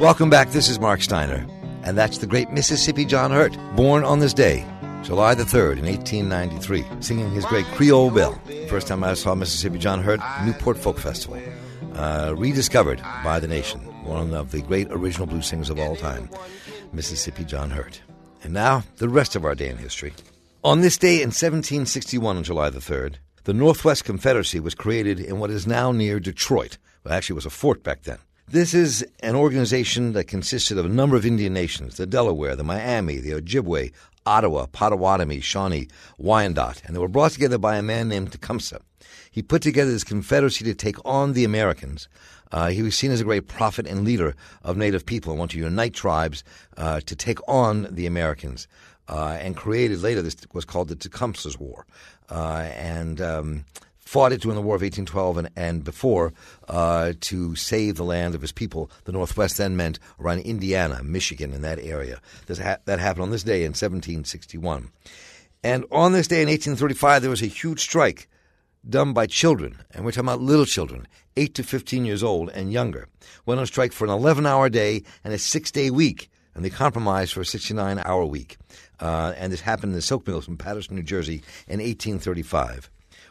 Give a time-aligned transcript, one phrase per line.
[0.00, 0.50] Welcome back.
[0.50, 1.44] This is Mark Steiner,
[1.82, 4.64] and that's the great Mississippi John Hurt, born on this day,
[5.02, 8.40] July the 3rd in 1893, singing his great Creole Belle.
[8.68, 11.42] First time I saw Mississippi John Hurt, Newport Folk Festival,
[11.94, 16.30] uh, rediscovered by the nation, one of the great original blues singers of all time,
[16.92, 18.00] Mississippi John Hurt.
[18.44, 20.14] And now, the rest of our day in history.
[20.62, 25.40] On this day in 1761, on July the 3rd, the Northwest Confederacy was created in
[25.40, 26.78] what is now near Detroit.
[27.02, 28.18] Well, actually, it was a fort back then.
[28.50, 32.64] This is an organization that consisted of a number of Indian nations the Delaware, the
[32.64, 33.92] Miami, the Ojibwe,
[34.24, 38.80] Ottawa, Potawatomi, Shawnee, Wyandot, and they were brought together by a man named Tecumseh.
[39.30, 42.08] He put together this confederacy to take on the Americans.
[42.50, 45.58] Uh, he was seen as a great prophet and leader of Native people and wanted
[45.58, 46.42] to unite tribes
[46.78, 48.66] uh, to take on the Americans.
[49.10, 51.84] Uh, and created later, this was called the Tecumseh's War.
[52.30, 53.66] Uh, and um,
[54.08, 56.32] fought it during the War of 1812 and, and before
[56.66, 58.90] uh, to save the land of his people.
[59.04, 62.18] The Northwest then meant around Indiana, Michigan, in that area.
[62.48, 64.88] Ha- that happened on this day in 1761.
[65.62, 68.28] And on this day in 1835, there was a huge strike
[68.88, 71.06] done by children, and we're talking about little children,
[71.36, 73.08] 8 to 15 years old and younger.
[73.44, 76.70] Went on strike for an 11 hour day and a six day week, and they
[76.70, 78.56] compromised for a 69 hour week.
[79.00, 82.88] Uh, and this happened in the silk mills in Paterson, New Jersey in 1835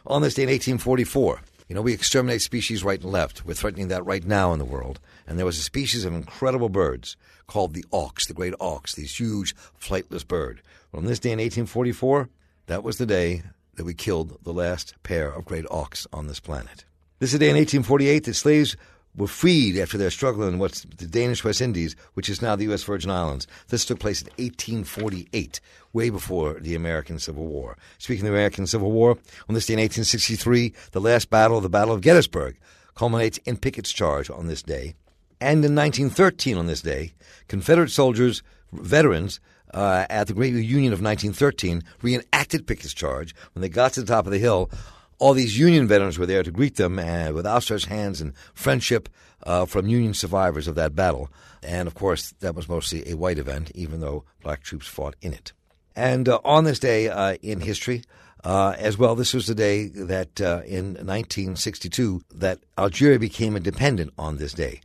[0.08, 1.40] on this day in 1844.
[1.68, 3.44] You know, we exterminate species right and left.
[3.44, 5.00] We're threatening that right now in the world.
[5.26, 9.14] And there was a species of incredible birds called the auks, the great auks, these
[9.14, 10.62] huge flightless bird.
[10.90, 12.30] Well, on this day in 1844,
[12.66, 13.42] that was the day
[13.74, 16.84] that we killed the last pair of great auks on this planet.
[17.18, 18.76] This is a day in 1848 that slaves
[19.16, 22.64] were freed after their struggle in what's the Danish West Indies, which is now the
[22.64, 22.84] U.S.
[22.84, 23.46] Virgin Islands.
[23.68, 25.60] This took place in 1848,
[25.92, 27.76] way before the American Civil War.
[27.98, 31.68] Speaking of the American Civil War, on this day in 1863, the last battle, the
[31.68, 32.56] Battle of Gettysburg,
[32.94, 34.94] culminates in Pickett's charge on this day.
[35.40, 37.12] And in 1913, on this day,
[37.46, 38.42] Confederate soldiers,
[38.72, 39.40] veterans,
[39.74, 44.06] uh, at the Great Union of 1913 reenacted Pickett's charge when they got to the
[44.06, 44.70] top of the hill
[45.18, 49.08] all these Union veterans were there to greet them uh, with outstretched hands and friendship
[49.44, 51.30] uh, from Union survivors of that battle.
[51.62, 55.32] And of course, that was mostly a white event, even though black troops fought in
[55.32, 55.52] it.
[55.96, 58.04] And uh, on this day uh, in history,
[58.44, 64.12] uh, as well, this was the day that uh, in 1962 that Algeria became independent
[64.16, 64.80] on this day.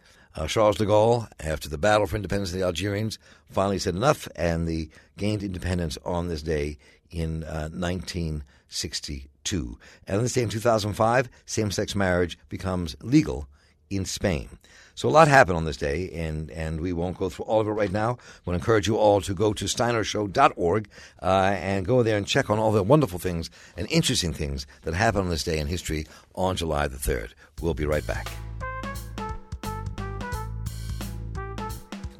[0.47, 3.19] Charles de Gaulle, after the battle for independence of the Algerians,
[3.51, 6.79] finally said enough, and they gained independence on this day
[7.11, 9.77] in 1962 two.
[10.07, 13.47] And this day in 2005, same sex marriage becomes legal
[13.89, 14.49] in Spain.
[14.95, 17.67] So a lot happened on this day, and, and we won't go through all of
[17.67, 18.11] it right now.
[18.11, 20.87] I want to encourage you all to go to steinershow.org
[21.21, 24.93] uh, and go there and check on all the wonderful things and interesting things that
[24.93, 26.05] happened on this day in history
[26.35, 27.31] on July the 3rd.
[27.61, 28.27] We'll be right back.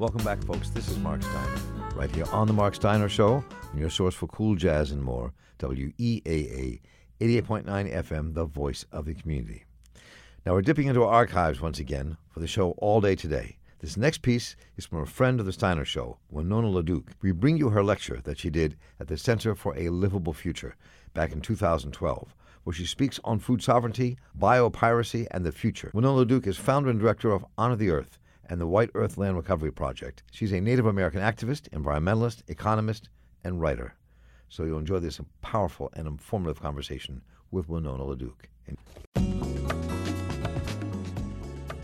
[0.00, 0.70] Welcome back, folks.
[0.70, 1.60] This is Mark Steiner,
[1.94, 5.32] right here on The Mark Steiner Show, and your source for cool jazz and more,
[5.60, 6.80] WEAA
[7.20, 9.64] 88.9 FM, the voice of the community.
[10.44, 13.58] Now we're dipping into our archives once again for the show all day today.
[13.78, 17.08] This next piece is from a friend of the Steiner Show, Winona LaDuke.
[17.22, 20.74] We bring you her lecture that she did at the Center for a Livable Future
[21.12, 22.34] back in 2012,
[22.64, 25.90] where she speaks on food sovereignty, biopiracy, and the future.
[25.94, 29.36] Winona LaDuke is founder and director of Honor the Earth and the White Earth Land
[29.36, 30.24] Recovery Project.
[30.32, 33.08] She's a Native American activist, environmentalist, economist,
[33.44, 33.94] and writer.
[34.54, 38.46] So you'll enjoy this powerful and informative conversation with Winona LaDuke.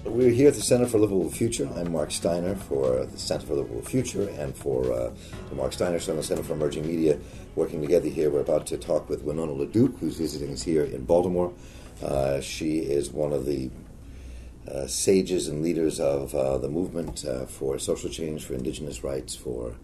[0.05, 1.69] We're here at the Center for Livable Future.
[1.75, 5.11] I'm Mark Steiner for the Center for Livable Future and for uh,
[5.49, 7.19] the Mark Steiner Center, Center for Emerging Media,
[7.57, 8.31] working together here.
[8.31, 11.53] We're about to talk with Winona LaDuke, who's visiting us here in Baltimore.
[12.01, 13.69] Uh, she is one of the
[14.71, 19.35] uh, sages and leaders of uh, the movement uh, for social change, for indigenous rights,
[19.35, 19.75] for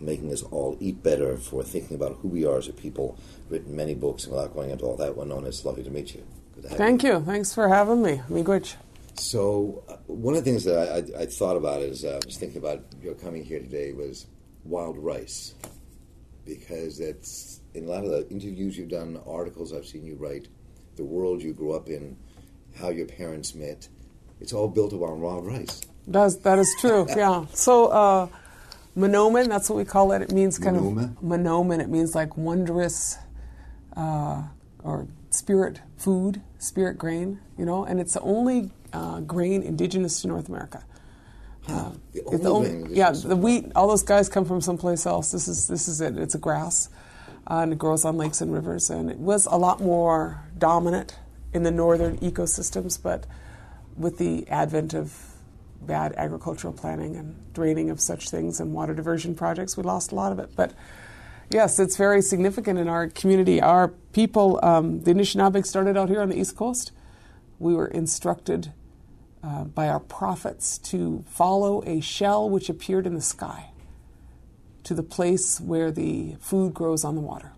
[0.00, 3.18] making us all eat better, for thinking about who we are as a people.
[3.50, 6.24] Written many books, and without going into all that, Winona, it's lovely to meet you.
[6.62, 7.14] Thank you.
[7.14, 7.20] you.
[7.20, 8.22] Thanks for having me.
[8.30, 8.76] Miigwech.
[9.16, 12.26] So, uh, one of the things that I, I, I thought about is uh, I
[12.26, 14.26] was thinking about your coming here today was
[14.64, 15.54] wild rice,
[16.44, 20.48] because it's in a lot of the interviews you've done, articles I've seen you write,
[20.96, 22.16] the world you grew up in,
[22.76, 23.88] how your parents met.
[24.40, 25.80] it's all built around wild rice.
[26.10, 27.06] Does that is true?
[27.16, 27.46] yeah.
[27.52, 28.28] So uh,
[28.96, 30.22] Manoomin, that's what we call it.
[30.22, 31.16] It means kind Manoomin?
[31.16, 31.80] of Manoomin.
[31.80, 33.18] It means like wondrous
[33.96, 34.42] uh,
[34.82, 37.40] or spirit food, spirit grain.
[37.58, 40.84] You know, and it's the only uh, grain indigenous to North America.
[41.66, 43.72] the the only grain yeah, the wheat.
[43.74, 45.32] All those guys come from someplace else.
[45.32, 46.16] This is this is it.
[46.16, 46.88] It's a grass,
[47.50, 48.90] uh, and it grows on lakes and rivers.
[48.90, 51.18] And it was a lot more dominant
[51.52, 53.26] in the northern ecosystems, but
[53.96, 55.33] with the advent of
[55.86, 60.14] bad agricultural planning and draining of such things and water diversion projects, we lost a
[60.14, 60.50] lot of it.
[60.56, 60.72] But
[61.50, 63.60] yes, it's very significant in our community.
[63.60, 66.92] Our people, um, the Anishinaabe, started out here on the East Coast.
[67.58, 68.72] We were instructed
[69.42, 73.70] uh, by our prophets to follow a shell which appeared in the sky
[74.84, 77.53] to the place where the food grows on the water.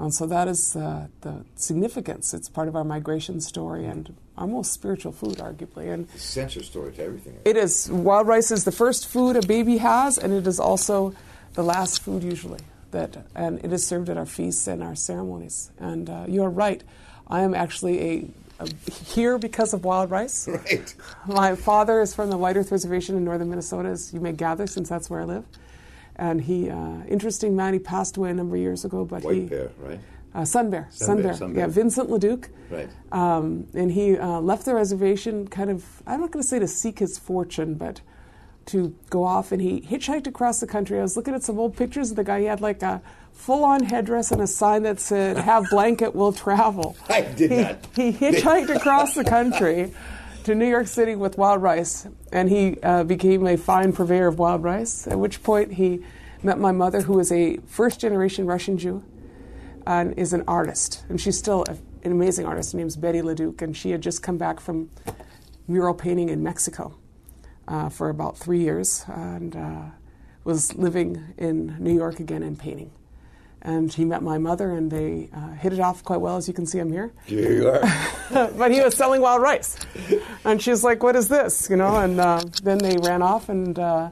[0.00, 2.32] And so that is uh, the significance.
[2.32, 5.92] It's part of our migration story and our most spiritual food, arguably.
[5.92, 7.36] And Essential story to everything.
[7.44, 11.14] it is wild rice is the first food a baby has, and it is also
[11.52, 12.60] the last food usually.
[12.92, 15.70] That and it is served at our feasts and our ceremonies.
[15.78, 16.82] And uh, you are right.
[17.28, 20.48] I am actually a, a here because of wild rice.
[20.70, 20.94] Right.
[21.28, 24.66] My father is from the White Earth Reservation in northern Minnesota, as you may gather,
[24.66, 25.44] since that's where I live.
[26.16, 29.26] And he, uh, interesting man, he passed away a number of years ago, but he,
[29.26, 30.00] White bear, right?
[30.34, 31.68] uh, Sun Bear, Sun Sun Bear, Bear, Sun yeah, Bear.
[31.68, 32.48] Vincent LaDuke.
[32.68, 32.90] Right.
[33.10, 36.68] Um, and he uh, left the reservation kind of, I'm not going to say to
[36.68, 38.00] seek his fortune, but
[38.66, 39.50] to go off.
[39.52, 40.98] And he hitchhiked across the country.
[40.98, 42.40] I was looking at some old pictures of the guy.
[42.40, 43.02] He had like a
[43.32, 46.96] full on headdress and a sign that said, Have blanket, will travel.
[47.08, 47.86] I did he, not.
[47.96, 49.92] He hitchhiked across the country
[50.44, 52.06] to New York City with wild rice.
[52.32, 56.04] And he uh, became a fine purveyor of wild rice, at which point he
[56.42, 59.04] met my mother, who is a first generation Russian Jew
[59.86, 61.04] and is an artist.
[61.08, 61.72] And she's still a,
[62.04, 62.72] an amazing artist.
[62.72, 64.90] Her name's Betty LaDuke, and she had just come back from
[65.68, 66.96] mural painting in Mexico
[67.68, 69.82] uh, for about three years and uh,
[70.44, 72.90] was living in New York again and painting.
[73.62, 76.54] And he met my mother, and they uh, hit it off quite well, as you
[76.54, 76.78] can see.
[76.78, 77.82] I'm here Here you are.
[78.56, 79.76] but he was selling wild rice.
[80.44, 81.96] And she's like, "What is this?" You know.
[81.96, 84.10] And uh, then they ran off, and uh,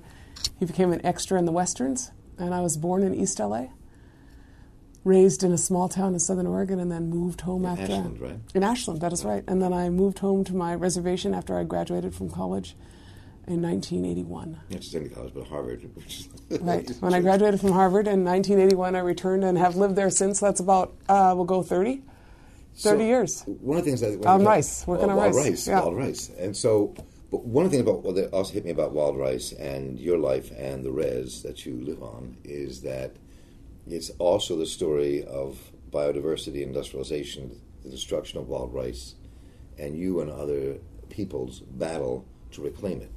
[0.59, 2.11] he became an extra in the westerns.
[2.37, 3.69] And I was born in East LA,
[5.03, 8.39] raised in a small town in Southern Oregon, and then moved home after Ashland, right?
[8.55, 9.01] in Ashland.
[9.01, 9.45] That is right.
[9.49, 12.77] And then I moved home to my reservation after I graduated from college
[13.51, 14.61] in 1981.
[14.71, 15.89] Not just any college, but Harvard.
[16.61, 16.89] Right.
[17.01, 20.41] When I graduated from Harvard in 1981, I returned and have lived there since.
[20.41, 21.97] That's about uh, we'll go 30.
[21.97, 22.03] 30
[22.75, 23.43] So, years.
[23.47, 25.81] One of the things that On you- rice, working on wild rice, rice, yeah.
[25.81, 26.95] wild rice, and so.
[27.31, 29.99] But one of the things about well, that also hit me about wild rice and
[30.01, 33.17] your life and the res that you live on is that
[33.87, 35.59] it's also the story of
[35.91, 39.15] biodiversity, industrialization, the destruction of wild rice,
[39.79, 40.79] and you and other
[41.11, 43.11] peoples battle to reclaim it.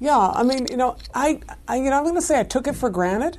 [0.00, 2.66] Yeah, I mean, you know, I, I you know, I'm going to say I took
[2.66, 3.38] it for granted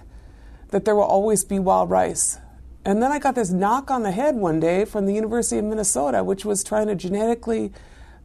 [0.69, 2.37] that there will always be wild rice.
[2.85, 5.65] And then I got this knock on the head one day from the University of
[5.65, 7.71] Minnesota, which was trying to genetically,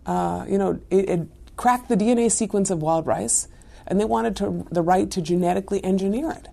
[0.07, 3.49] uh, you know, it, it cracked the DNA sequence of wild rice,
[3.87, 6.49] and they wanted to, the right to genetically engineer it.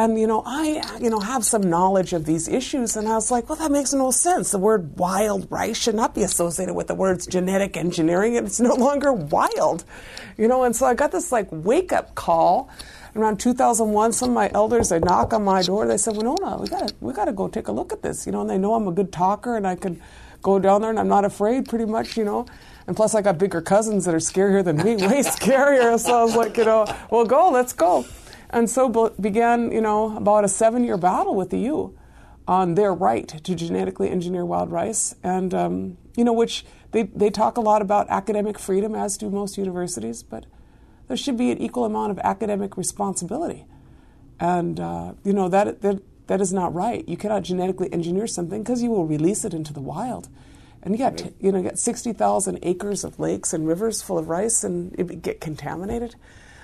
[0.00, 3.30] And you know, I you know have some knowledge of these issues, and I was
[3.30, 4.50] like, well, that makes no sense.
[4.50, 8.60] The word wild rice should not be associated with the words genetic engineering, and it's
[8.60, 9.84] no longer wild,
[10.38, 10.62] you know.
[10.64, 12.70] And so I got this like wake up call
[13.14, 14.14] around 2001.
[14.14, 15.86] Some of my elders they knock on my door.
[15.86, 18.40] They said, Winona, we gotta we gotta go take a look at this, you know.
[18.40, 20.00] And they know I'm a good talker, and I can
[20.40, 22.46] go down there, and I'm not afraid, pretty much, you know.
[22.86, 26.00] And plus, I got bigger cousins that are scarier than me, way scarier.
[26.00, 28.06] So I was like, you know, well, go, let's go.
[28.50, 31.96] And so be- began, you know, about a seven-year battle with the U
[32.48, 37.30] on their right to genetically engineer wild rice, and um, you know, which they they
[37.30, 40.46] talk a lot about academic freedom, as do most universities, but
[41.06, 43.66] there should be an equal amount of academic responsibility,
[44.40, 47.08] and uh, you know that that that is not right.
[47.08, 50.28] You cannot genetically engineer something because you will release it into the wild.
[50.82, 54.28] And you got, you know, you got 60,000 acres of lakes and rivers full of
[54.28, 56.14] rice and it would get contaminated.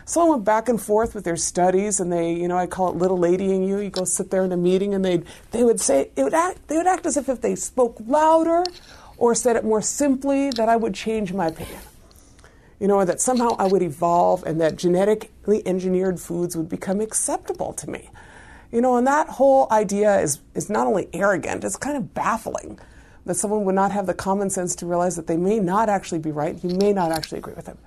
[0.09, 2.91] So I went back and forth with their studies, and they, you know, I call
[2.91, 3.81] it little ladying you.
[3.81, 6.69] You go sit there in a meeting, and they they would say it would act,
[6.69, 8.63] they would act as if if they spoke louder
[9.17, 11.81] or said it more simply, that I would change my opinion.
[12.79, 17.73] You know, that somehow I would evolve, and that genetically engineered foods would become acceptable
[17.73, 18.11] to me.
[18.71, 22.79] You know, and that whole idea is is not only arrogant; it's kind of baffling
[23.25, 26.21] that someone would not have the common sense to realize that they may not actually
[26.21, 26.63] be right.
[26.63, 27.79] You may not actually agree with them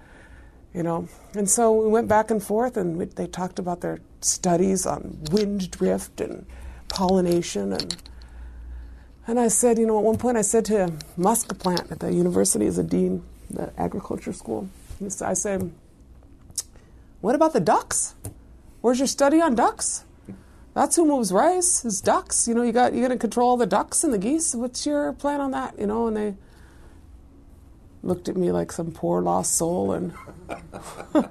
[0.74, 1.08] you know.
[1.36, 5.20] And so we went back and forth, and we, they talked about their studies on
[5.32, 6.46] wind drift and
[6.90, 7.98] pollination, and
[9.28, 12.12] and I said, you know, at one point I said to Muska Plant at the
[12.12, 14.70] university as a dean, the agriculture school.
[15.22, 15.72] I said,
[17.22, 18.16] what about the ducks?
[18.82, 20.04] Where's your study on ducks?
[20.74, 22.48] That's who moves rice is ducks.
[22.48, 24.56] You know, you got you got to control the ducks and the geese.
[24.56, 25.78] What's your plan on that?
[25.78, 26.36] You know, and they
[28.04, 30.14] looked at me like some poor lost soul, and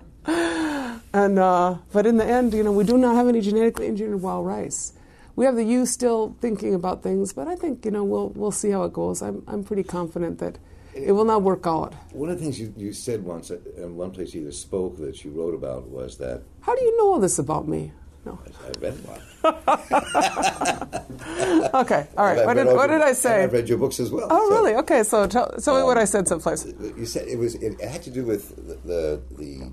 [1.13, 4.21] and uh, but in the end, you know, we do not have any genetically engineered
[4.21, 4.93] wild rice.
[5.37, 8.51] We have the youth still thinking about things, but I think you know we'll we'll
[8.51, 9.23] see how it goes.
[9.23, 10.59] I'm I'm pretty confident that
[10.95, 11.95] it will not work out.
[12.13, 15.25] One of the things you, you said once in one place you either spoke that
[15.25, 16.43] you wrote about was that.
[16.61, 17.93] How do you know all this about me?
[18.29, 18.39] No.
[18.67, 19.21] I, read one.
[21.83, 22.45] okay, all right.
[22.45, 23.45] What did, what did I say?
[23.45, 24.27] I've read your books as well.
[24.31, 24.75] Oh, so, really?
[24.77, 26.67] Okay, so tell, tell um, me what I said someplace.
[26.67, 27.55] You said it was.
[27.55, 29.73] It had to do with the, the, the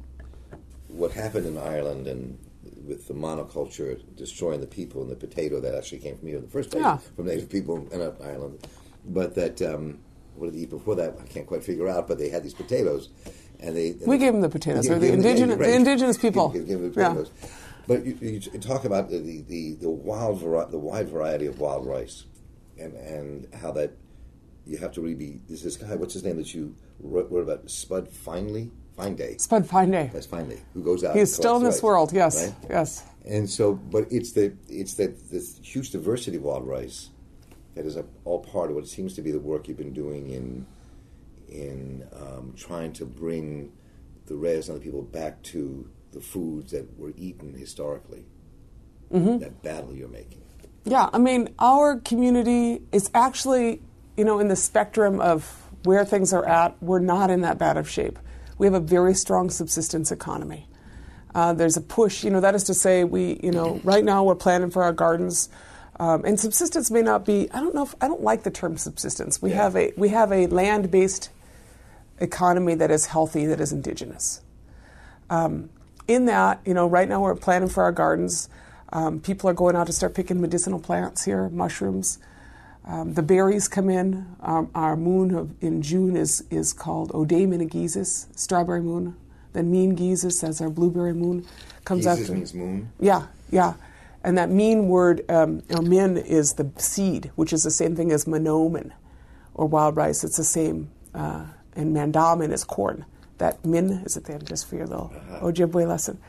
[0.87, 2.39] what happened in Ireland and
[2.87, 6.43] with the monoculture destroying the people and the potato that actually came from you in
[6.43, 6.97] the first place yeah.
[7.15, 8.65] from native people in Ireland,
[9.03, 9.99] but that um,
[10.35, 11.17] what did they eat before that?
[11.21, 12.07] I can't quite figure out.
[12.07, 13.09] But they had these potatoes,
[13.59, 16.49] and they we gave them the potatoes, or the indigenous the indigenous people.
[16.49, 17.31] Give, give them the potatoes.
[17.41, 17.49] Yeah.
[17.87, 21.85] But you, you, talk about the, the, the wild vari- the wide variety of wild
[21.85, 22.25] rice,
[22.79, 23.91] and and how that
[24.65, 25.39] you have to really be.
[25.47, 25.95] There's this guy.
[25.95, 27.69] What's his name that you wrote, wrote about?
[27.69, 28.71] Spud Finley.
[28.95, 29.35] Fine Day.
[29.37, 30.09] Spud Fine Day.
[30.13, 30.61] That's Fine Day.
[30.73, 31.17] Who goes out?
[31.17, 32.13] He's still in this rice, world.
[32.13, 32.45] Yes.
[32.45, 32.55] Right?
[32.69, 33.03] Yes.
[33.25, 37.09] And so, but it's the it's that this huge diversity of wild rice
[37.75, 40.29] that is a, all part of what seems to be the work you've been doing
[40.29, 40.65] in
[41.49, 43.71] in um, trying to bring
[44.27, 48.25] the Reyes and other people back to the foods that were eaten historically.
[49.13, 49.37] Mm-hmm.
[49.37, 50.41] That battle you're making.
[50.85, 53.81] Yeah, I mean, our community is actually,
[54.17, 57.77] you know, in the spectrum of where things are at, we're not in that bad
[57.77, 58.17] of shape.
[58.57, 60.67] We have a very strong subsistence economy.
[61.33, 64.23] Uh, there's a push, you know, that is to say, we, you know, right now
[64.23, 65.49] we're planning for our gardens.
[65.99, 67.49] Um, and subsistence may not be.
[67.51, 67.83] I don't know.
[67.83, 69.41] If, I don't like the term subsistence.
[69.41, 69.63] We yeah.
[69.63, 71.29] have a we have a land based
[72.19, 74.41] economy that is healthy, that is indigenous.
[75.29, 75.69] Um,
[76.07, 78.49] in that, you know, right now we're planning for our gardens.
[78.91, 82.19] Um, people are going out to start picking medicinal plants here, mushrooms.
[82.85, 84.35] Um, the berries come in.
[84.41, 89.15] Um, our moon of, in June is, is called Oday Menegisis, strawberry moon.
[89.53, 91.45] Then Mean Gizus, as our blueberry moon,
[91.85, 92.33] comes after.
[92.33, 92.91] means moon?
[92.99, 93.75] Yeah, yeah.
[94.21, 98.11] And that mean word, um, or min, is the seed, which is the same thing
[98.11, 98.91] as manoomin
[99.53, 100.23] or wild rice.
[100.23, 100.91] It's the same.
[101.13, 103.05] Uh, and mandamin is corn.
[103.37, 105.45] That min is at the end, just for your little uh-huh.
[105.45, 106.19] Ojibwe lesson.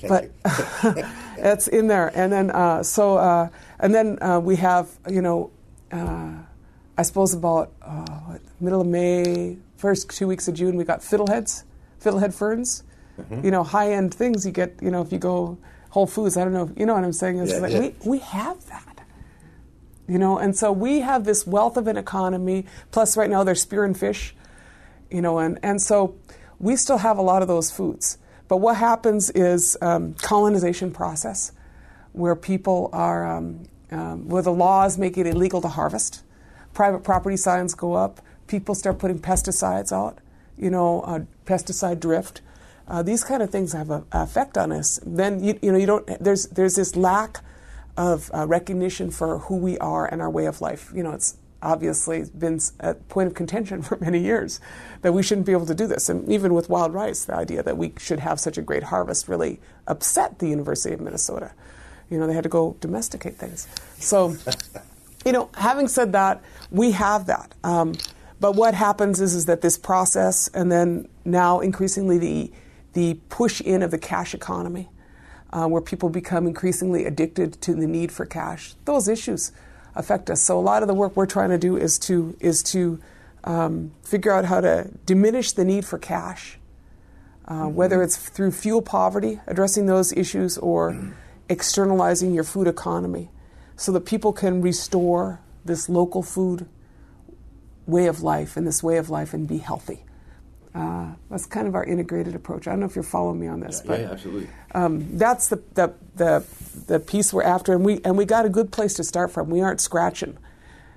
[0.00, 1.06] Thank but
[1.36, 2.12] that's in there.
[2.14, 5.50] And then, uh, so, uh, and then uh, we have, you know,
[5.92, 6.32] uh,
[6.98, 11.00] I suppose about uh, what, middle of May, first two weeks of June, we got
[11.00, 11.64] fiddleheads,
[12.02, 12.82] fiddlehead ferns.
[13.18, 13.44] Mm-hmm.
[13.44, 15.56] You know, high end things you get, you know, if you go
[15.90, 17.38] Whole Foods, I don't know, if, you know what I'm saying?
[17.38, 17.80] It's yeah, like yeah.
[17.80, 18.82] We, we have that.
[20.08, 22.66] You know, and so we have this wealth of an economy.
[22.92, 24.34] Plus, right now there's spear and fish.
[25.10, 26.14] You know, and, and so
[26.58, 28.18] we still have a lot of those foods.
[28.48, 31.52] But what happens is um, colonization process,
[32.12, 36.22] where people are um, um, where the laws make it illegal to harvest.
[36.74, 38.20] Private property signs go up.
[38.46, 40.18] People start putting pesticides out,
[40.56, 42.40] you know, uh, pesticide drift.
[42.88, 45.00] Uh, these kind of things have an effect on us.
[45.04, 46.06] Then you, you know you don't.
[46.22, 47.38] There's there's this lack
[47.96, 50.92] of uh, recognition for who we are and our way of life.
[50.94, 51.36] You know, it's
[51.66, 54.60] obviously been a point of contention for many years
[55.02, 56.08] that we shouldn't be able to do this.
[56.08, 59.28] And even with wild rice, the idea that we should have such a great harvest
[59.28, 61.52] really upset the University of Minnesota.
[62.10, 63.66] You know, they had to go domesticate things.
[63.98, 64.36] So,
[65.24, 67.52] you know, having said that, we have that.
[67.64, 67.94] Um,
[68.38, 72.52] but what happens is, is that this process, and then now increasingly the
[72.92, 74.88] the push in of the cash economy,
[75.52, 79.52] uh, where people become increasingly addicted to the need for cash, those issues
[79.96, 80.40] affect us.
[80.42, 83.00] So a lot of the work we're trying to do is to is to
[83.44, 86.58] um, figure out how to diminish the need for cash,
[87.46, 87.74] uh, mm-hmm.
[87.74, 91.14] whether it's through fuel poverty, addressing those issues, or
[91.48, 93.30] externalizing your food economy
[93.76, 96.66] so that people can restore this local food
[97.86, 100.05] way of life and this way of life and be healthy.
[100.76, 102.68] Uh, that's kind of our integrated approach.
[102.68, 104.48] I don't know if you're following me on this, yeah, but yeah, absolutely.
[104.74, 106.44] Um, that's the, the, the
[106.86, 109.48] the piece we're after, and we and we got a good place to start from.
[109.48, 110.36] We aren't scratching.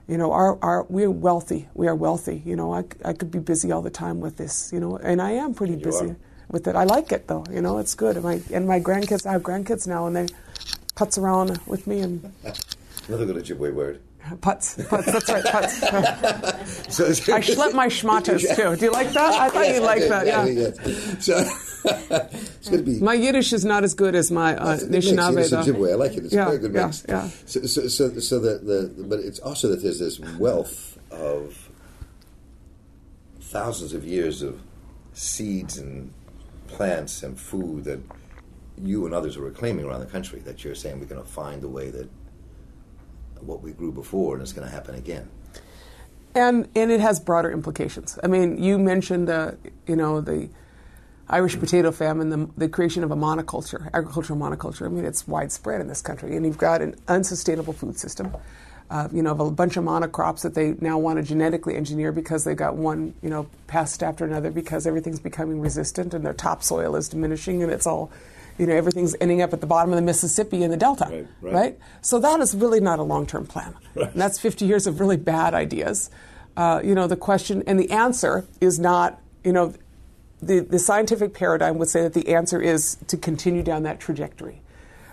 [0.05, 1.69] You know, our, our we're wealthy.
[1.75, 2.41] We are wealthy.
[2.45, 4.69] You know, I, I could be busy all the time with this.
[4.73, 6.17] You know, and I am pretty busy are.
[6.49, 6.75] with it.
[6.75, 7.45] I like it though.
[7.49, 8.17] You know, it's good.
[8.17, 9.25] And my and my grandkids.
[9.25, 10.27] I have grandkids now, and they
[10.97, 12.33] putz around with me and.
[13.07, 14.01] Another good Ojibwe word.
[14.37, 16.91] Putz, putz, that's right, putz.
[16.91, 18.75] so, I schlep my schmatas too.
[18.75, 19.33] Do you like that?
[19.33, 21.15] I thought you liked that, yeah.
[21.19, 21.37] So,
[21.83, 22.99] it's going to be.
[22.99, 25.49] My Yiddish is not as good as my uh, Anishinaabe.
[25.49, 25.91] Ojibwe.
[25.91, 26.25] I like it.
[26.25, 27.05] It's yeah, a very good yeah, mix.
[27.07, 27.29] Yeah.
[27.45, 31.69] So, so, so, so the, the, but it's also that there's this wealth of
[33.41, 34.61] thousands of years of
[35.13, 36.13] seeds and
[36.67, 37.99] plants and food that
[38.83, 41.63] you and others are reclaiming around the country that you're saying we're going to find
[41.63, 42.09] a way that
[43.43, 45.29] what we grew before and it's going to happen again.
[46.35, 48.19] And and it has broader implications.
[48.23, 49.53] I mean, you mentioned uh,
[49.87, 50.49] you know the
[51.29, 54.85] Irish potato famine, the, the creation of a monoculture, agricultural monoculture.
[54.85, 58.35] I mean, it's widespread in this country, and you've got an unsustainable food system.
[58.89, 62.11] Uh, you know, of a bunch of monocrops that they now want to genetically engineer
[62.11, 66.33] because they got one, you know, pest after another because everything's becoming resistant and their
[66.33, 68.09] topsoil is diminishing and it's all
[68.59, 71.27] you know, everything's ending up at the bottom of the Mississippi in the Delta, right?
[71.41, 71.53] right.
[71.53, 71.79] right?
[72.01, 73.75] So that is really not a long-term plan.
[73.95, 74.11] Right.
[74.11, 76.09] And that's 50 years of really bad ideas.
[76.55, 79.73] Uh, you know, the question and the answer is not, you know,
[80.41, 84.61] the, the scientific paradigm would say that the answer is to continue down that trajectory.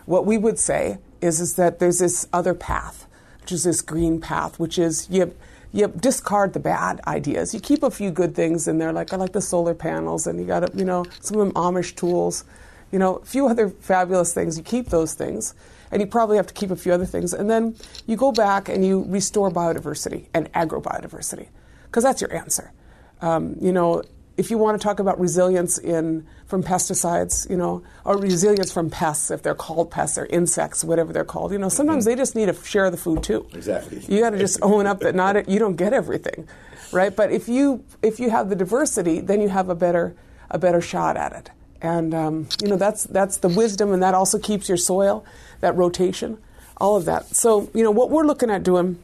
[0.04, 3.06] What we would say is, is that there's this other path,
[3.40, 5.34] which is this green path, which is you,
[5.72, 7.54] you discard the bad ideas.
[7.54, 10.38] You keep a few good things in there, like I like the solar panels, and
[10.38, 12.44] you got, you know, some of them Amish tools
[12.92, 14.56] you know, a few other fabulous things.
[14.56, 15.54] You keep those things,
[15.90, 17.32] and you probably have to keep a few other things.
[17.32, 17.76] And then
[18.06, 21.48] you go back and you restore biodiversity and agrobiodiversity,
[21.84, 22.72] because that's your answer.
[23.20, 24.02] Um, you know,
[24.36, 28.90] if you want to talk about resilience in from pesticides, you know, or resilience from
[28.90, 32.10] pests, if they're called pests or insects, whatever they're called, you know, sometimes mm-hmm.
[32.10, 33.46] they just need to share the food too.
[33.54, 34.04] Exactly.
[34.06, 36.46] You got to just own up that not you don't get everything,
[36.92, 37.16] right?
[37.16, 40.14] But if you if you have the diversity, then you have a better
[40.50, 41.50] a better shot at it.
[41.82, 45.24] And um, you know that's that's the wisdom, and that also keeps your soil,
[45.60, 46.38] that rotation,
[46.78, 47.34] all of that.
[47.34, 48.98] So you know what we're looking at doing.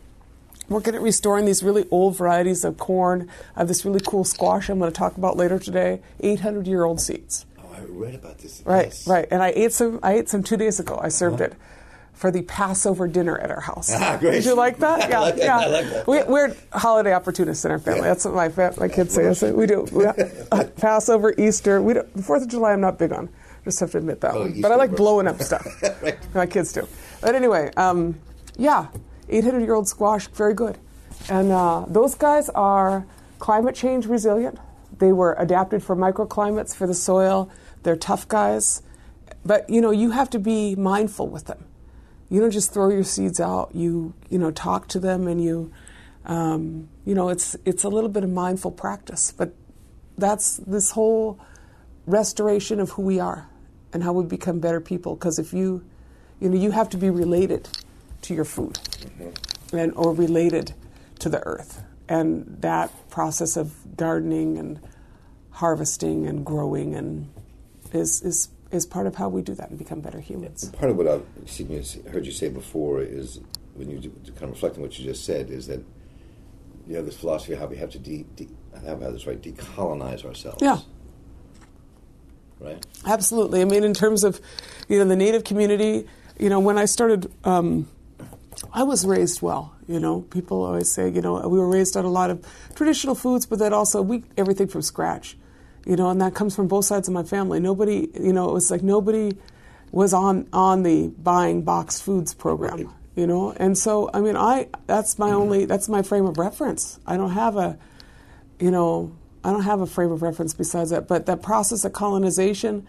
[0.69, 3.29] We're looking at restoring these really old varieties of corn.
[3.57, 6.01] I have this really cool squash I'm going to talk about later today.
[6.21, 7.45] 800 year old seeds.
[7.59, 8.63] Oh, I read about this.
[8.65, 9.07] Right, yes.
[9.07, 9.27] right.
[9.31, 10.01] And I ate some.
[10.03, 10.99] I ate some two days ago.
[11.03, 11.53] I served uh-huh.
[11.53, 11.59] it
[12.13, 13.91] for the Passover dinner at our house.
[13.93, 14.33] Ah, great.
[14.33, 14.93] Did you like that?
[15.13, 15.59] Yeah, like yeah.
[15.59, 16.07] I like that.
[16.07, 18.03] We, are holiday opportunists in our family.
[18.03, 18.09] Yeah.
[18.09, 19.25] That's what my fa- my kids say.
[19.25, 19.87] That's we do.
[19.93, 21.83] We, uh, Passover, Easter.
[21.83, 22.73] We don't, the Fourth of July.
[22.73, 23.29] I'm not big on.
[23.65, 24.61] Just have to admit that oh, one.
[24.61, 25.67] But I like blowing up stuff.
[26.03, 26.19] right.
[26.35, 26.87] My kids do.
[27.21, 28.19] But anyway, um,
[28.57, 28.89] yeah,
[29.29, 30.79] 800 year old squash, very good.
[31.29, 33.07] And uh, those guys are
[33.39, 34.59] climate change resilient.
[34.99, 37.51] They were adapted for microclimates for the soil.
[37.83, 38.83] They're tough guys.
[39.45, 41.65] But you know, you have to be mindful with them
[42.33, 43.73] you don't just throw your seeds out.
[43.75, 45.71] You you know talk to them and you
[46.25, 49.35] um, you know it's it's a little bit of mindful practice.
[49.37, 49.55] But
[50.17, 51.39] that's this whole
[52.07, 53.51] restoration of who we are
[53.93, 55.15] and how we become better people.
[55.15, 55.85] Because if you
[56.41, 57.69] you know you have to be related
[58.23, 59.77] to your food mm-hmm.
[59.77, 60.73] and or related
[61.19, 64.81] to the earth and that process of gardening and
[65.51, 67.29] harvesting and growing and
[67.93, 70.71] is is is part of how we do that and become better humans.
[70.71, 71.27] Part of what I've
[72.11, 73.41] heard you say before is
[73.75, 75.85] when you do, kind of reflect on what you just said is that
[76.87, 78.49] you have this philosophy of how we have to de, de,
[78.85, 80.59] have this right decolonize ourselves.
[80.61, 80.79] Yeah.
[82.59, 82.85] Right.
[83.07, 83.61] Absolutely.
[83.61, 84.41] I mean, in terms of
[84.89, 86.09] you know the Native community,
[86.39, 87.89] you know, when I started, um,
[88.73, 89.75] I was raised well.
[89.89, 93.15] You know, people always say, you know, we were raised on a lot of traditional
[93.17, 95.37] foods, but then also we everything from scratch
[95.87, 97.61] you know, and that comes from both sides of my family.
[97.61, 99.37] Nobody, you know, it was like nobody
[99.91, 102.87] was on on the buying boxed foods program, right.
[103.17, 106.99] you know, and so I mean, I that's my only that's my frame of reference.
[107.07, 107.79] I don't have a,
[108.59, 111.09] you know, I don't have a frame of reference besides that.
[111.09, 112.87] But that process of colonization,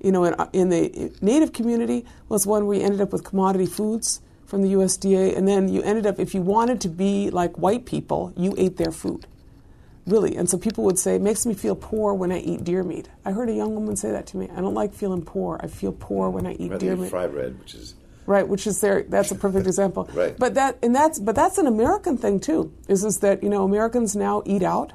[0.00, 3.66] you know, in, in the native community was one where you ended up with commodity
[3.66, 7.58] foods from the USDA, and then you ended up if you wanted to be like
[7.58, 9.26] white people, you ate their food
[10.06, 10.36] really.
[10.36, 13.08] And so people would say, it makes me feel poor when I eat deer meat.
[13.24, 14.48] I heard a young woman say that to me.
[14.54, 15.60] I don't like feeling poor.
[15.62, 17.10] I feel poor when I eat Rather deer meat.
[17.10, 17.94] Fry bread, which is
[18.26, 19.02] right, which is there.
[19.02, 20.08] That's a perfect example.
[20.12, 20.38] right.
[20.38, 22.72] But that and that's but that's an American thing too.
[22.88, 24.92] Is is that you know Americans now eat out,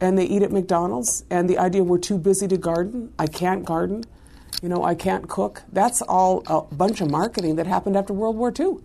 [0.00, 3.12] and they eat at McDonald's, and the idea we're too busy to garden.
[3.18, 4.04] I can't garden.
[4.62, 5.62] You know, I can't cook.
[5.72, 8.76] That's all a bunch of marketing that happened after World War II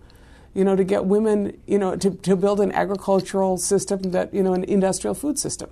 [0.58, 4.42] you know, to get women, you know, to, to build an agricultural system that, you
[4.42, 5.70] know, an industrial food system.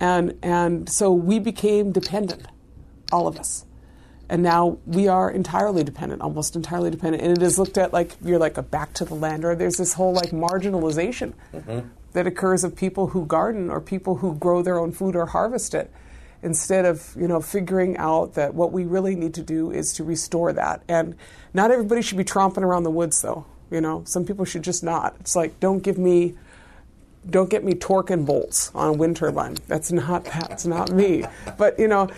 [0.00, 2.44] And, and so we became dependent,
[3.10, 3.64] all of us.
[4.28, 7.22] And now we are entirely dependent, almost entirely dependent.
[7.22, 9.78] And it is looked at like you're like a back to the land, or there's
[9.78, 11.88] this whole like marginalization mm-hmm.
[12.12, 15.72] that occurs of people who garden or people who grow their own food or harvest
[15.72, 15.90] it
[16.42, 20.04] instead of you know figuring out that what we really need to do is to
[20.04, 21.14] restore that and
[21.54, 24.84] not everybody should be tromping around the woods though you know, some people should just
[24.84, 25.16] not.
[25.20, 26.34] It's like don't give me
[27.28, 29.56] don't get me torque and bolts on a wind turbine.
[29.68, 31.24] That's not that's not me.
[31.56, 32.08] But you know,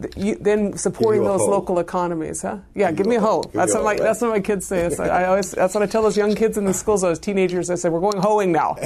[0.00, 1.50] th- you, then supporting Give you a those hoe.
[1.50, 2.58] local economies, huh?
[2.74, 3.42] Yeah, give, Give me a hoe.
[3.42, 3.50] hoe.
[3.52, 3.98] That's what my right.
[4.00, 4.82] that's what my kids say.
[4.86, 7.02] It's like, I always that's what I tell those young kids in the schools.
[7.02, 8.76] Those teenagers, I say, we're going hoeing now.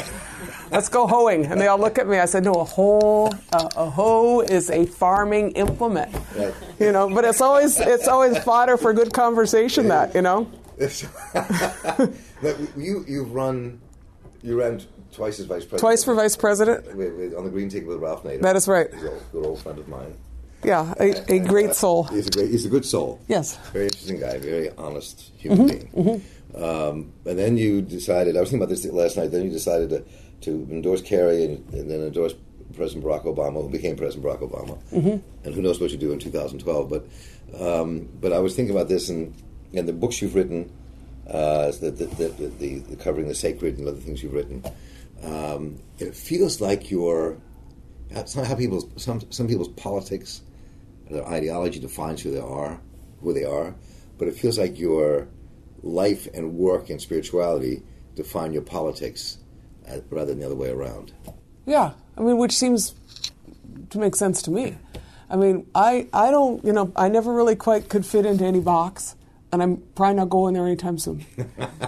[0.72, 2.18] Let's go hoeing, and they all look at me.
[2.18, 6.12] I said, no, a hoe, uh, a hoe is a farming implement.
[6.36, 6.52] Right.
[6.80, 9.88] You know, but it's always it's always fodder for good conversation.
[9.88, 10.50] That you know.
[10.78, 13.80] But you you've run
[14.42, 14.80] you ran
[15.12, 15.80] twice as vice president.
[15.80, 16.86] Twice for vice president.
[16.94, 18.42] With, with, on the green ticket with Ralph Nader.
[18.42, 18.92] That is right.
[18.92, 20.16] He's a good old friend of mine.
[20.62, 22.04] Yeah, a, a great soul.
[22.04, 22.50] He's a great.
[22.50, 23.20] He's a good soul.
[23.28, 23.56] Yes.
[23.72, 24.38] Very interesting guy.
[24.38, 26.22] Very honest human being.
[26.54, 28.36] Um, and then you decided.
[28.36, 29.30] I was thinking about this last night.
[29.30, 30.04] Then you decided to,
[30.42, 32.34] to endorse Kerry and, and then endorse
[32.74, 34.78] President Barack Obama, who became President Barack Obama.
[35.44, 36.88] And who knows what you do in 2012?
[36.88, 37.06] But
[37.60, 39.34] um, but I was thinking about this and
[39.76, 40.70] and the books you've written,
[41.28, 44.64] uh, the, the, the, the, covering the sacred and other things you've written.
[45.22, 47.38] Um, it feels like your
[48.14, 50.42] how people some some people's politics
[51.10, 52.80] their ideology defines who they are,
[53.20, 53.74] who they are,
[54.18, 55.28] but it feels like your
[55.82, 57.82] life and work and spirituality
[58.14, 59.38] define your politics
[59.88, 61.12] uh, rather than the other way around.
[61.64, 62.94] Yeah, I mean, which seems
[63.90, 64.76] to make sense to me.
[65.28, 68.60] I mean, I, I don't, you know, I never really quite could fit into any
[68.60, 69.16] box,
[69.52, 71.24] and I'm probably not going there anytime soon.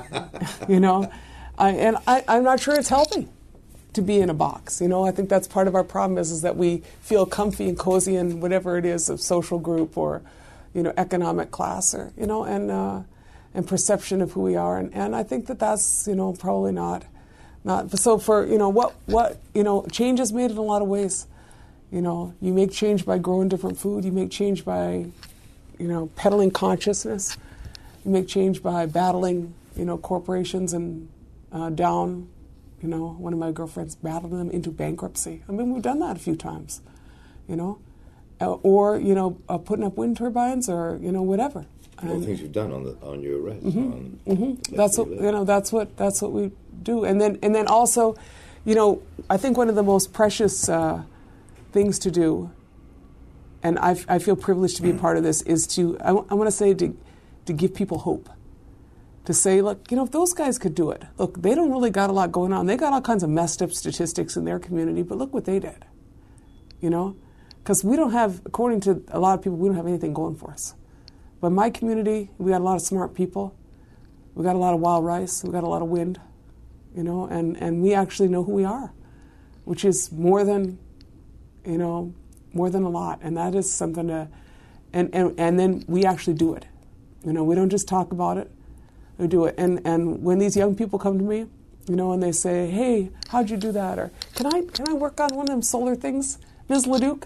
[0.69, 1.11] you know,
[1.59, 3.29] I, and I, I'm not sure it's healthy
[3.95, 4.81] to be in a box.
[4.81, 7.69] You know, I think that's part of our problem is, is that we feel comfy
[7.69, 10.23] and cozy in whatever it is of social group or,
[10.73, 13.01] you know, economic class or, you know, and, uh,
[13.55, 14.79] and perception of who we are.
[14.79, 17.05] And, and I think that that's, you know, probably not,
[17.65, 20.81] not, so for, you know, what, what, you know, change is made in a lot
[20.81, 21.27] of ways.
[21.91, 24.05] You know, you make change by growing different food.
[24.05, 25.07] You make change by,
[25.79, 27.37] you know, peddling consciousness.
[28.05, 31.09] You make change by battling, you know, corporations and
[31.53, 32.29] uh, down.
[32.83, 35.43] You know, one of my girlfriends battled them into bankruptcy.
[35.49, 36.81] I mean, we've done that a few times.
[37.49, 37.79] You know,
[38.41, 41.67] uh, or you know, uh, putting up wind turbines or you know whatever.
[42.03, 43.65] All the things you've done on the on your res.
[43.65, 45.45] on the place that's what you know.
[45.45, 47.05] That's what that's what we do.
[47.05, 48.17] And then and then also,
[48.65, 51.03] you know, I think one of the most precious uh,
[51.73, 52.51] things to do,
[53.63, 56.47] and I, I feel privileged to be a part of this, is to I, want
[56.47, 56.97] to say to
[57.49, 58.29] to give people hope.
[59.25, 61.91] To say, look, you know, if those guys could do it, look, they don't really
[61.91, 62.65] got a lot going on.
[62.65, 65.59] They got all kinds of messed up statistics in their community, but look what they
[65.59, 65.85] did.
[66.81, 67.17] You know,
[67.59, 70.37] because we don't have, according to a lot of people, we don't have anything going
[70.37, 70.75] for us.
[71.41, 73.55] But my community, we got a lot of smart people.
[74.35, 75.45] We got a lot of wild rice.
[75.45, 76.21] We got a lot of wind,
[76.97, 78.93] you know, and, and we actually know who we are,
[79.65, 80.79] which is more than,
[81.67, 82.15] you know,
[82.55, 83.19] more than a lot.
[83.21, 84.29] And that is something to,
[84.93, 86.67] and, and, and then we actually do it.
[87.25, 88.51] You know, we don't just talk about it,
[89.19, 89.55] we do it.
[89.59, 91.47] And, and when these young people come to me,
[91.89, 93.99] you know, and they say, hey, how'd you do that?
[93.99, 96.87] Or can I, can I work on one of them solar things, Ms.
[96.87, 97.25] LaDuke?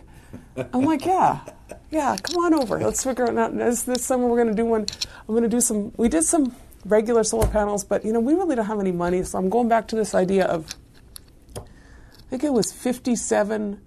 [0.73, 1.41] I'm like, yeah,
[1.91, 2.79] yeah, come on over.
[2.79, 3.57] Let's figure it out.
[3.57, 4.87] This, this summer we're going to do one.
[5.29, 8.35] I'm going to do some, we did some regular solar panels, but, you know, we
[8.35, 9.23] really don't have any money.
[9.25, 10.75] So I'm going back to this idea of,
[11.57, 11.63] I
[12.31, 13.81] think it was 57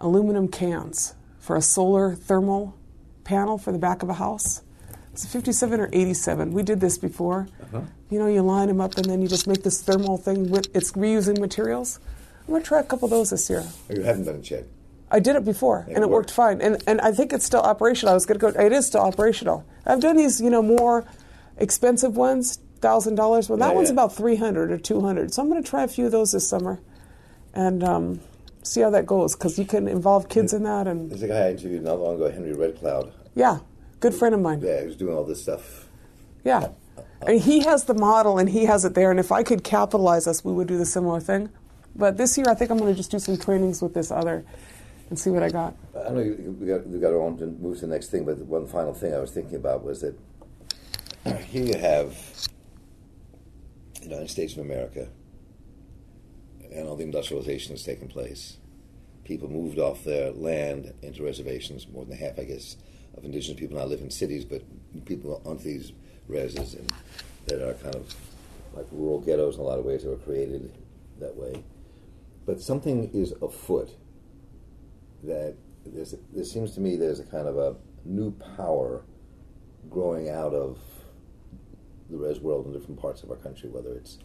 [0.00, 2.76] aluminum cans for a solar thermal
[3.24, 4.62] panel for the back of a house.
[5.24, 6.52] It's 57 or 87.
[6.52, 7.48] We did this before.
[8.08, 10.68] You know, you line them up and then you just make this thermal thing with
[10.76, 11.98] it's reusing materials.
[12.46, 13.64] I'm going to try a couple of those this year.
[13.90, 14.64] You haven't done it yet.
[15.10, 16.30] I did it before, and it it worked worked.
[16.30, 16.60] fine.
[16.60, 18.12] And and I think it's still operational.
[18.12, 18.60] I was going to go.
[18.66, 19.64] It is still operational.
[19.86, 21.04] I've done these, you know, more
[21.56, 23.48] expensive ones, thousand dollars.
[23.48, 23.94] Well, that Yeah, one's yeah.
[23.94, 25.32] about three hundred or two hundred.
[25.34, 26.78] So I'm going to try a few of those this summer,
[27.54, 28.20] and um,
[28.62, 29.34] see how that goes.
[29.34, 32.16] Because you can involve kids in that, and There's a guy I interviewed not long
[32.16, 33.12] ago, Henry Red Cloud.
[33.34, 33.58] yeah,
[34.00, 34.60] good friend of mine.
[34.62, 35.88] Yeah, he was doing all this stuff.
[36.44, 36.68] Yeah.
[37.26, 39.10] And he has the model and he has it there.
[39.10, 41.48] And if I could capitalize us, we would do the similar thing.
[41.96, 44.44] But this year, I think I'm going to just do some trainings with this other
[45.10, 45.74] and see what I got.
[45.96, 48.24] I know you- we got, we got to on to move to the next thing,
[48.24, 50.14] but one final thing I was thinking about was that
[51.48, 52.16] here you have
[54.00, 55.08] the United States of America
[56.72, 58.58] and all the industrialization that's taken place.
[59.24, 61.86] People moved off their land into reservations.
[61.88, 62.76] More than half, I guess,
[63.18, 64.62] of indigenous people now live in cities, but
[65.04, 65.92] people onto these
[66.30, 66.92] reses and
[67.46, 68.14] that are kind of
[68.74, 70.72] like rural ghettos in a lot of ways that were created
[71.18, 71.62] that way.
[72.46, 73.90] But something is afoot
[75.24, 79.04] that there seems to me there's a kind of a new power
[79.90, 80.78] growing out of
[82.10, 84.18] the res world in different parts of our country, whether it's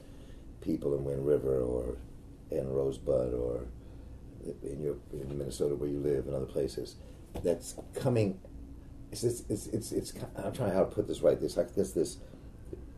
[0.61, 1.97] people in Wind River or
[2.51, 3.65] in Rosebud or
[4.61, 6.95] in your in Minnesota where you live and other places.
[7.43, 8.39] That's coming.
[9.13, 11.39] It's it's it's, it's, it's I'm trying how to put this right.
[11.39, 12.17] There's like this this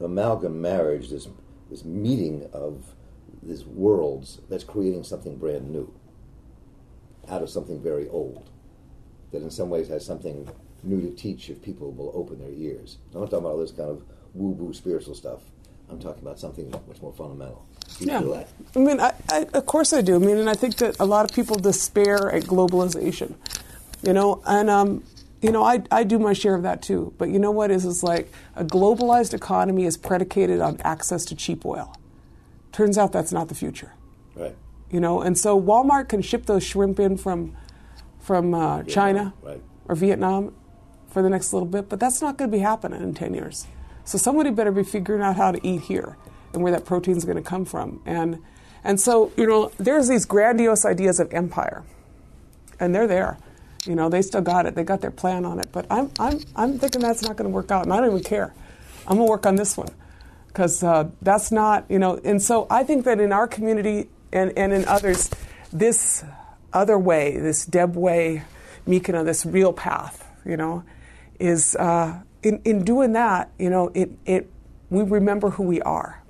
[0.01, 1.28] amalgam marriage, this
[1.69, 2.95] this meeting of
[3.43, 5.93] these worlds that's creating something brand new
[7.30, 8.49] out of something very old.
[9.32, 10.49] that in some ways has something
[10.84, 12.99] new to teach if people will open their ears.
[13.13, 15.41] I'm not talking about all this kind of woo woo spiritual stuff.
[15.89, 17.65] I'm talking about something much more fundamental.
[17.99, 18.21] Yeah.
[18.75, 20.15] I mean, I, I, of course I do.
[20.15, 23.36] I mean, and I think that a lot of people despair at globalization,
[24.04, 25.04] you know, and um,
[25.41, 27.13] you know, I, I do my share of that too.
[27.17, 31.35] But you know what is is like a globalized economy is predicated on access to
[31.35, 31.95] cheap oil.
[32.71, 33.93] Turns out that's not the future,
[34.35, 34.55] Right.
[34.89, 35.21] you know.
[35.21, 37.55] And so Walmart can ship those shrimp in from
[38.19, 39.61] from uh, China Right.
[39.87, 40.53] or Vietnam
[41.07, 43.67] for the next little bit, but that's not going to be happening in 10 years.
[44.03, 46.17] So somebody better be figuring out how to eat here
[46.53, 48.01] and where that protein is going to come from.
[48.05, 48.39] And,
[48.83, 51.83] and so, you know, there's these grandiose ideas of empire,
[52.79, 53.37] and they're there.
[53.85, 54.75] You know, they still got it.
[54.75, 55.67] They got their plan on it.
[55.71, 58.23] But I'm, I'm, I'm thinking that's not going to work out, and I don't even
[58.23, 58.53] care.
[59.07, 59.89] I'm going to work on this one
[60.47, 64.53] because uh, that's not, you know, and so I think that in our community and,
[64.57, 65.29] and in others,
[65.71, 66.23] this
[66.73, 68.43] other way, this Deb way,
[68.87, 70.83] Mikana, this real path, you know,
[71.39, 74.49] is uh, in, in doing that, you know, it, it,
[74.89, 76.23] we remember who we are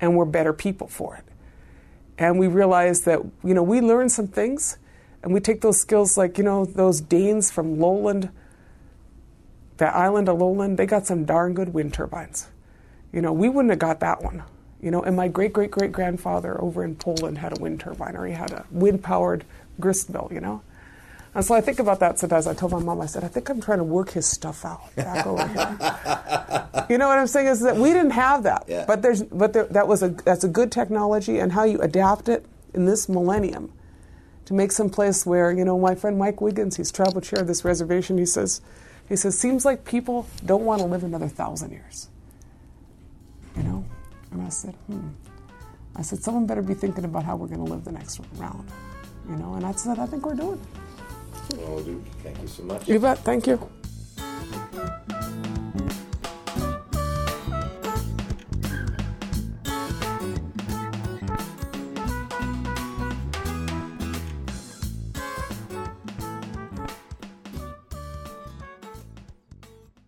[0.00, 1.24] and we're better people for it.
[2.18, 4.78] And we realize that, you know, we learn some things
[5.22, 8.30] and we take those skills like, you know, those Danes from Lolland,
[9.78, 12.48] that island of Lolland, they got some darn good wind turbines.
[13.12, 14.42] You know, we wouldn't have got that one.
[14.80, 18.14] You know, and my great great great grandfather over in Poland had a wind turbine
[18.16, 19.44] or he had a wind powered
[19.80, 20.62] grist mill, you know.
[21.34, 22.46] And so I think about that sometimes.
[22.46, 24.94] I told my mom, I said, I think I'm trying to work his stuff out
[24.94, 26.86] back over here.
[26.90, 28.84] you know what I'm saying is that we didn't have that, Yeah.
[28.86, 32.28] but there's but there, that was a that's a good technology and how you adapt
[32.28, 33.72] it in this millennium
[34.48, 37.46] to make some place where you know my friend Mike Wiggins, he's tribal chair of
[37.46, 38.16] this reservation.
[38.16, 38.62] He says,
[39.06, 42.08] he says seems like people don't want to live another thousand years.
[43.54, 43.84] You know,
[44.30, 45.08] and I said, hmm.
[45.96, 48.66] I said someone better be thinking about how we're going to live the next round.
[49.28, 50.58] You know, and I said I think we're doing.
[51.50, 51.58] it.
[51.58, 51.84] Well,
[52.22, 52.88] thank you so much.
[52.88, 53.18] You bet.
[53.18, 53.70] Thank you.